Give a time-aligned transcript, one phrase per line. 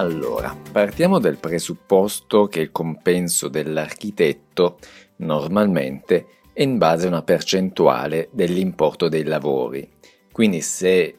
[0.00, 4.78] Allora, partiamo dal presupposto che il compenso dell'architetto
[5.16, 9.86] normalmente è in base a una percentuale dell'importo dei lavori.
[10.32, 11.18] Quindi se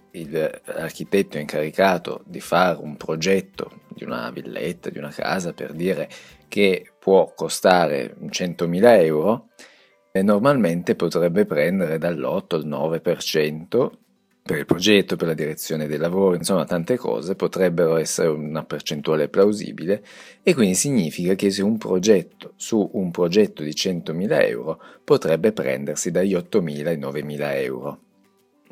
[0.63, 6.09] l'architetto è incaricato di fare un progetto di una villetta, di una casa, per dire
[6.47, 9.49] che può costare 100.000 euro,
[10.11, 13.91] eh, normalmente potrebbe prendere dall'8 al 9%
[14.51, 19.29] per il progetto, per la direzione dei lavori, insomma tante cose potrebbero essere una percentuale
[19.29, 20.03] plausibile
[20.43, 26.11] e quindi significa che se un progetto su un progetto di 100.000 euro potrebbe prendersi
[26.11, 27.99] dagli 8.000 ai 9.000 euro,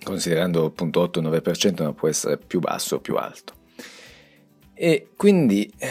[0.04, 3.54] considerando appunto 8-9% ma può essere più basso o più alto.
[4.73, 5.88] E quindi eh,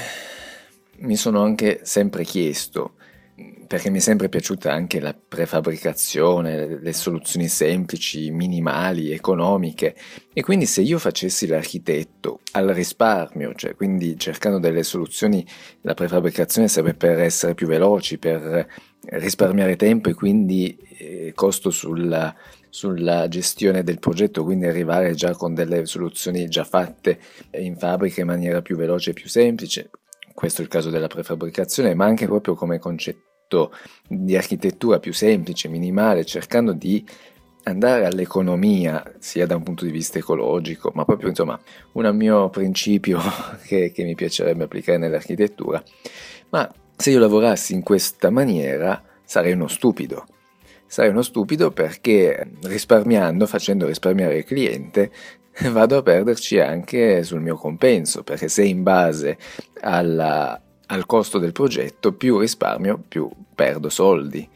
[0.98, 2.96] mi sono anche sempre chiesto
[3.68, 9.94] perché mi è sempre piaciuta anche la prefabbricazione, le soluzioni semplici, minimali, economiche
[10.32, 15.46] e quindi se io facessi l'architetto al risparmio, cioè quindi cercando delle soluzioni,
[15.82, 18.66] la prefabbricazione serve per essere più veloci, per
[19.10, 22.34] risparmiare tempo e quindi eh, costo sulla,
[22.70, 28.28] sulla gestione del progetto, quindi arrivare già con delle soluzioni già fatte in fabbrica in
[28.28, 29.90] maniera più veloce e più semplice.
[30.32, 33.27] Questo è il caso della prefabbricazione, ma anche proprio come concetto
[34.06, 37.04] di architettura più semplice, minimale, cercando di
[37.64, 41.58] andare all'economia, sia da un punto di vista ecologico, ma proprio insomma
[41.92, 43.20] un mio principio
[43.66, 45.82] che, che mi piacerebbe applicare nell'architettura.
[46.50, 50.26] Ma se io lavorassi in questa maniera sarei uno stupido.
[50.86, 55.10] Sarei uno stupido perché risparmiando, facendo risparmiare il cliente,
[55.70, 59.36] vado a perderci anche sul mio compenso, perché se in base
[59.80, 64.48] alla, al costo del progetto, più risparmio, più perdo soldi.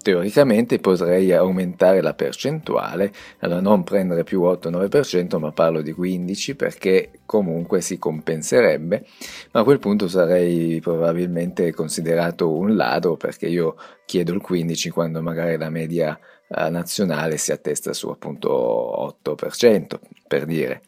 [0.00, 7.10] Teoricamente potrei aumentare la percentuale, allora non prendere più 8-9%, ma parlo di 15% perché
[7.26, 9.04] comunque si compenserebbe,
[9.52, 13.76] ma a quel punto sarei probabilmente considerato un ladro perché io
[14.06, 20.46] chiedo il 15% quando magari la media eh, nazionale si attesta su appunto 8%, per
[20.46, 20.82] dire.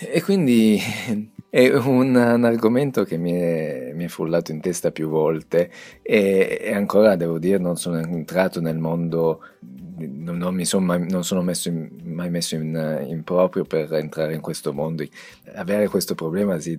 [0.00, 0.80] E quindi
[1.58, 5.70] è un, un argomento che mi è, mi è, frullato in testa più volte
[6.02, 9.42] e, e, ancora devo dire non sono entrato nel mondo,
[9.96, 13.92] non, non mi son mai, non sono messo in, mai messo in, in, proprio per
[13.94, 15.04] entrare in questo mondo.
[15.54, 16.78] Avere questo problema si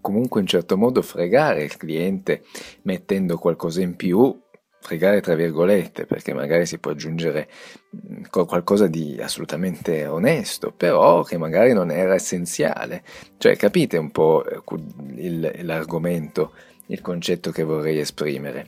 [0.00, 2.42] comunque in certo modo fregare il cliente
[2.82, 4.36] mettendo qualcosa in più
[4.84, 7.48] fregare tra virgolette, perché magari si può aggiungere
[7.96, 13.02] mm, qualcosa di assolutamente onesto, però che magari non era essenziale.
[13.38, 14.60] Cioè capite un po' eh,
[15.16, 16.52] il, l'argomento,
[16.88, 18.66] il concetto che vorrei esprimere.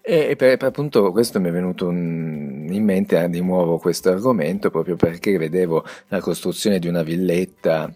[0.00, 4.10] E per, per appunto questo mi è venuto un, in mente eh, di nuovo questo
[4.10, 7.88] argomento proprio perché vedevo la costruzione di una villetta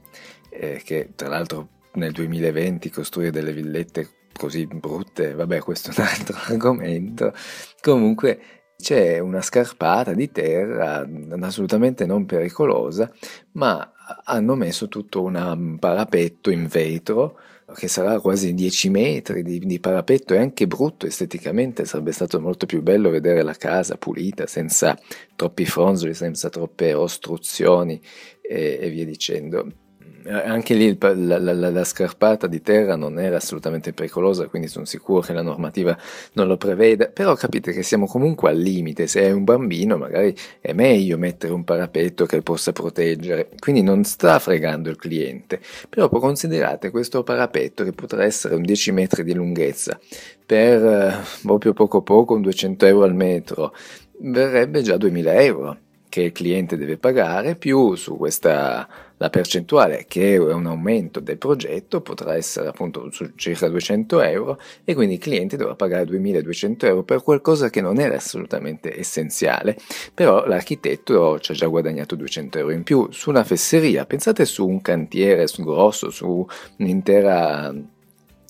[0.49, 6.07] eh, che tra l'altro nel 2020 costruire delle villette così brutte, vabbè questo è un
[6.07, 7.33] altro argomento,
[7.81, 8.41] comunque
[8.77, 11.07] c'è una scarpata di terra
[11.41, 13.11] assolutamente non pericolosa,
[13.53, 13.93] ma
[14.25, 17.39] hanno messo tutto un parapetto in vetro
[17.75, 22.65] che sarà quasi 10 metri di, di, parapetto è anche brutto esteticamente, sarebbe stato molto
[22.65, 24.97] più bello vedere la casa pulita, senza
[25.35, 28.01] troppi fronzoli, senza troppe ostruzioni
[28.41, 29.86] e, e via dicendo.
[30.27, 34.67] Eh, anche lì la, la, la, la, scarpata di terra non era assolutamente pericolosa, quindi
[34.67, 35.97] sono sicuro che la normativa
[36.33, 40.35] non lo prevede, però capite che siamo comunque al limite, se è un bambino magari
[40.61, 46.09] è meglio mettere un parapetto che possa proteggere, quindi non sta fregando il cliente, però
[46.09, 49.97] considerate questo parapetto che potrà essere un 10 metri di lunghezza.
[50.45, 53.73] Per eh, proprio poco poco, un 200 euro al metro,
[54.19, 58.89] verrebbe già 2000 euro che il cliente deve pagare più su questa
[59.19, 64.61] la percentuale che è un aumento del progetto potrà essere appunto su circa 200 euro
[64.85, 69.77] e quindi il cliente dovrà pagare 2200 euro per qualcosa che non era assolutamente essenziale
[70.13, 74.67] però l'architetto ci ha già guadagnato 200 euro in più su una fesseria pensate su
[74.67, 76.47] un cantiere grosso su
[76.79, 77.73] un'intera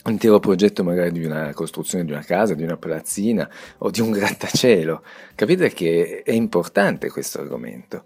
[0.07, 3.49] un intero progetto magari di una costruzione di una casa, di una palazzina
[3.79, 5.03] o di un grattacielo.
[5.35, 8.05] Capite che è importante questo argomento.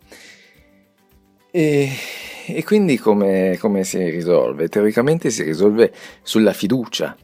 [1.50, 1.88] E,
[2.46, 4.68] e quindi come, come, si risolve?
[4.68, 5.92] Teoricamente si risolve
[6.22, 7.16] sulla fiducia.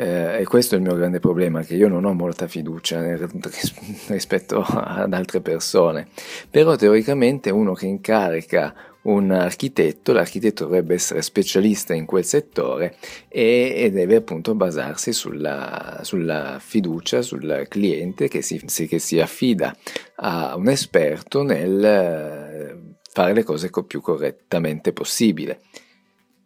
[0.00, 3.02] Eh, e questo è il mio grande problema, che io non ho molta fiducia
[4.08, 6.06] rispetto ad altre persone.
[6.50, 12.96] Però teoricamente uno che incarica un architetto, l'architetto dovrebbe essere specialista in quel settore
[13.28, 19.74] e, e deve appunto basarsi sulla, sulla, fiducia, sul cliente che si, che si affida
[20.16, 25.62] a un esperto nel fare le cose più correttamente possibile.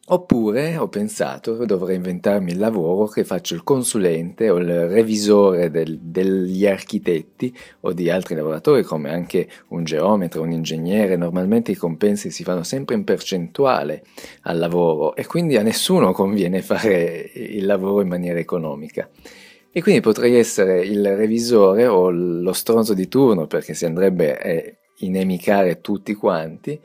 [0.06, 5.98] Oppure ho pensato dovrei inventarmi il lavoro che faccio il consulente o il revisore del,
[6.00, 11.16] degli architetti o di altri lavoratori come anche un geometra, un ingegnere.
[11.16, 14.02] Normalmente i compensi si fanno sempre in percentuale
[14.42, 19.06] al lavoro e quindi a nessuno conviene fare il lavoro in maniera economica.
[19.70, 24.80] E quindi potrei essere il revisore o lo stronzo di turno perché si andrebbe a
[25.04, 26.81] inimicare tutti quanti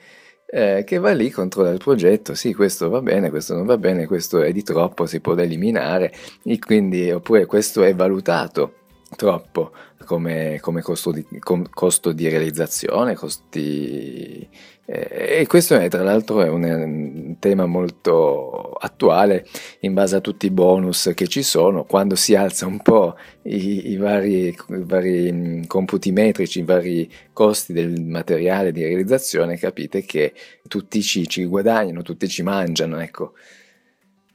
[0.50, 4.06] eh, che va lì, controlla il progetto, sì questo va bene, questo non va bene,
[4.06, 8.74] questo è di troppo, si può eliminare, e quindi, oppure questo è valutato
[9.16, 9.72] troppo
[10.06, 14.48] come, come costo, di, com, costo, di, realizzazione, costi,
[14.86, 19.46] eh, e questo è tra l'altro è un, un, tema molto attuale
[19.82, 23.92] in base a tutti i bonus che ci sono, quando si alza un po' i,
[23.92, 30.04] i, vari, i vari mm, computi metrici, i vari costi del materiale di realizzazione, capite
[30.04, 30.34] che
[30.68, 33.34] tutti ci, ci guadagnano, tutti ci mangiano, ecco.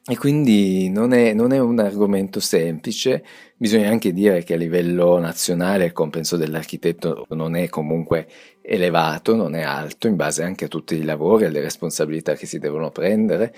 [0.05, 3.25] E quindi non è, non è, un argomento semplice,
[3.57, 8.27] bisogna anche dire che a livello nazionale il compenso dell'architetto non è comunque
[8.63, 12.59] elevato, non è alto, in base anche a tutti i lavori, alle responsabilità che si
[12.59, 13.55] devono prendere,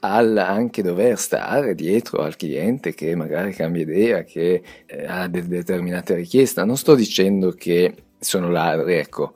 [0.00, 5.48] al anche dover stare dietro al cliente che magari cambia idea, che eh, ha de-
[5.48, 6.62] determinate richieste.
[6.62, 9.34] Non sto dicendo che sono ladri, ecco,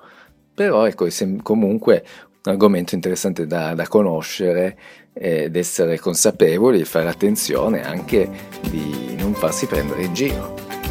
[0.54, 1.12] però ecco, è
[1.42, 2.04] comunque
[2.44, 4.76] un argomento interessante da, da conoscere
[5.12, 8.28] ed essere consapevoli e fare attenzione anche
[8.68, 10.81] di non farsi prendere in giro.